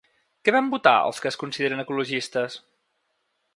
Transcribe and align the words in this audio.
Què 0.47 0.53
van 0.55 0.71
votar 0.75 0.93
els 1.09 1.19
que 1.25 1.29
es 1.33 1.37
consideren 1.43 1.85
ecologistes? 1.85 2.59